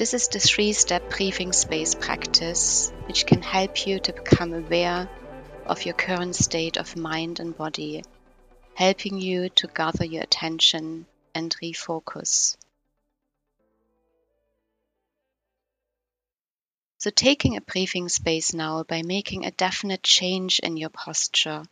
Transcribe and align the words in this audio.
This 0.00 0.14
is 0.14 0.28
the 0.28 0.40
three 0.40 0.72
step 0.72 1.10
breathing 1.10 1.52
space 1.52 1.94
practice, 1.94 2.90
which 3.06 3.26
can 3.26 3.42
help 3.42 3.86
you 3.86 3.98
to 3.98 4.14
become 4.14 4.54
aware 4.54 5.10
of 5.66 5.84
your 5.84 5.92
current 5.92 6.34
state 6.34 6.78
of 6.78 6.96
mind 6.96 7.38
and 7.38 7.54
body, 7.54 8.02
helping 8.72 9.20
you 9.20 9.50
to 9.50 9.66
gather 9.66 10.06
your 10.06 10.22
attention 10.22 11.04
and 11.34 11.54
refocus. 11.62 12.56
So, 16.96 17.10
taking 17.10 17.58
a 17.58 17.60
breathing 17.60 18.08
space 18.08 18.54
now 18.54 18.84
by 18.84 19.02
making 19.02 19.44
a 19.44 19.50
definite 19.50 20.02
change 20.02 20.60
in 20.60 20.78
your 20.78 20.88
posture 20.88 21.64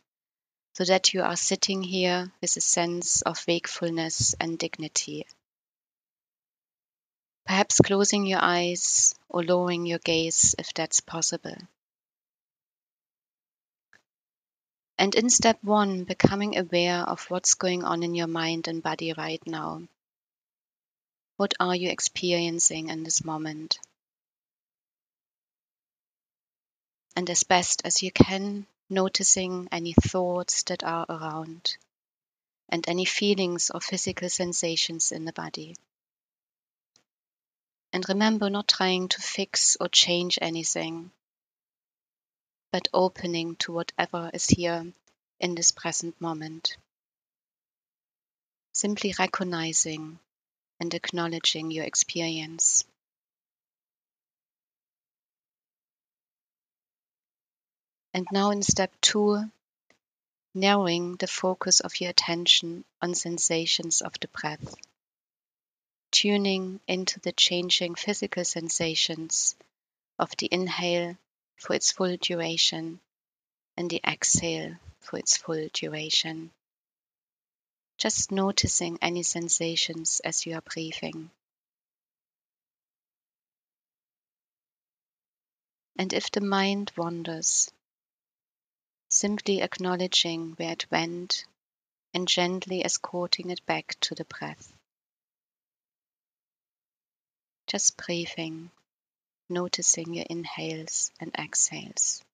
so 0.74 0.84
that 0.84 1.14
you 1.14 1.22
are 1.22 1.34
sitting 1.34 1.82
here 1.82 2.30
with 2.42 2.54
a 2.58 2.60
sense 2.60 3.22
of 3.22 3.42
wakefulness 3.48 4.34
and 4.38 4.58
dignity. 4.58 5.24
Perhaps 7.48 7.80
closing 7.80 8.26
your 8.26 8.42
eyes 8.42 9.14
or 9.30 9.42
lowering 9.42 9.86
your 9.86 10.00
gaze 10.00 10.54
if 10.58 10.74
that's 10.74 11.00
possible. 11.00 11.56
And 14.98 15.14
in 15.14 15.30
step 15.30 15.58
one, 15.64 16.04
becoming 16.04 16.58
aware 16.58 16.98
of 16.98 17.24
what's 17.30 17.54
going 17.54 17.84
on 17.84 18.02
in 18.02 18.14
your 18.14 18.26
mind 18.26 18.68
and 18.68 18.82
body 18.82 19.14
right 19.14 19.40
now. 19.46 19.88
What 21.38 21.54
are 21.58 21.74
you 21.74 21.88
experiencing 21.88 22.90
in 22.90 23.02
this 23.02 23.24
moment? 23.24 23.78
And 27.16 27.30
as 27.30 27.44
best 27.44 27.80
as 27.86 28.02
you 28.02 28.12
can, 28.12 28.66
noticing 28.90 29.68
any 29.72 29.94
thoughts 29.94 30.64
that 30.64 30.84
are 30.84 31.06
around 31.08 31.78
and 32.68 32.86
any 32.86 33.06
feelings 33.06 33.70
or 33.70 33.80
physical 33.80 34.28
sensations 34.28 35.12
in 35.12 35.24
the 35.24 35.32
body. 35.32 35.74
And 37.92 38.04
remember 38.08 38.50
not 38.50 38.68
trying 38.68 39.08
to 39.08 39.20
fix 39.20 39.76
or 39.80 39.88
change 39.88 40.38
anything, 40.42 41.10
but 42.70 42.88
opening 42.92 43.56
to 43.56 43.72
whatever 43.72 44.30
is 44.34 44.46
here 44.46 44.92
in 45.40 45.54
this 45.54 45.70
present 45.70 46.20
moment. 46.20 46.76
Simply 48.74 49.14
recognizing 49.18 50.18
and 50.78 50.92
acknowledging 50.92 51.70
your 51.70 51.84
experience. 51.84 52.84
And 58.12 58.26
now 58.30 58.50
in 58.50 58.62
step 58.62 58.92
two, 59.00 59.50
narrowing 60.54 61.16
the 61.16 61.26
focus 61.26 61.80
of 61.80 62.00
your 62.00 62.10
attention 62.10 62.84
on 63.00 63.14
sensations 63.14 64.02
of 64.02 64.12
the 64.20 64.28
breath 64.28 64.74
tuning 66.10 66.80
into 66.88 67.20
the 67.20 67.32
changing 67.32 67.94
physical 67.94 68.44
sensations 68.44 69.54
of 70.18 70.36
the 70.38 70.48
inhale 70.50 71.16
for 71.56 71.74
its 71.74 71.92
full 71.92 72.16
duration 72.16 73.00
and 73.76 73.90
the 73.90 74.00
exhale 74.06 74.76
for 75.00 75.18
its 75.18 75.36
full 75.36 75.68
duration. 75.72 76.50
Just 77.98 78.30
noticing 78.30 78.98
any 79.02 79.22
sensations 79.22 80.20
as 80.24 80.46
you 80.46 80.54
are 80.54 80.60
breathing. 80.62 81.30
And 85.96 86.12
if 86.12 86.30
the 86.30 86.40
mind 86.40 86.92
wanders, 86.96 87.70
simply 89.08 89.62
acknowledging 89.62 90.52
where 90.52 90.72
it 90.72 90.86
went 90.90 91.44
and 92.14 92.28
gently 92.28 92.84
escorting 92.84 93.50
it 93.50 93.64
back 93.66 93.96
to 94.00 94.14
the 94.14 94.24
breath. 94.24 94.72
Just 97.68 97.98
breathing, 97.98 98.70
noticing 99.50 100.14
your 100.14 100.24
inhales 100.30 101.12
and 101.20 101.34
exhales. 101.38 102.24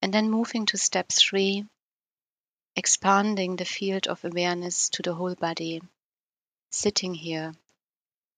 And 0.00 0.14
then 0.14 0.30
moving 0.30 0.66
to 0.66 0.78
step 0.78 1.08
three, 1.08 1.66
expanding 2.76 3.56
the 3.56 3.64
field 3.64 4.06
of 4.06 4.24
awareness 4.24 4.88
to 4.90 5.02
the 5.02 5.14
whole 5.14 5.34
body, 5.34 5.82
sitting 6.70 7.12
here, 7.12 7.52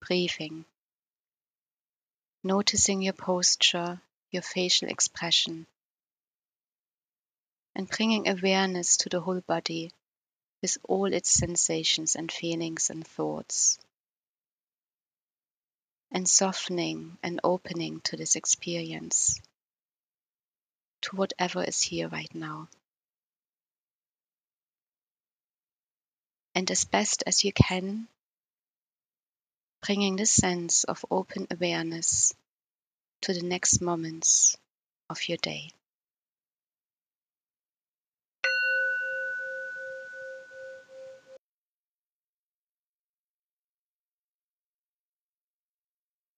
breathing, 0.00 0.64
noticing 2.42 3.02
your 3.02 3.12
posture, 3.12 4.00
your 4.30 4.42
facial 4.42 4.88
expression, 4.88 5.66
and 7.74 7.86
bringing 7.86 8.28
awareness 8.28 8.96
to 8.96 9.10
the 9.10 9.20
whole 9.20 9.42
body 9.42 9.92
with 10.62 10.78
all 10.84 11.12
its 11.12 11.30
sensations 11.30 12.16
and 12.16 12.30
feelings 12.30 12.90
and 12.90 13.06
thoughts. 13.06 13.78
And 16.10 16.28
softening 16.28 17.18
and 17.22 17.40
opening 17.44 18.00
to 18.04 18.16
this 18.16 18.34
experience, 18.34 19.40
to 21.02 21.16
whatever 21.16 21.62
is 21.62 21.82
here 21.82 22.08
right 22.08 22.34
now. 22.34 22.68
And 26.54 26.70
as 26.70 26.84
best 26.84 27.22
as 27.26 27.44
you 27.44 27.52
can, 27.52 28.08
bringing 29.82 30.16
this 30.16 30.32
sense 30.32 30.84
of 30.84 31.04
open 31.10 31.46
awareness 31.50 32.34
to 33.22 33.32
the 33.32 33.42
next 33.42 33.80
moments 33.80 34.56
of 35.08 35.28
your 35.28 35.38
day. 35.38 35.70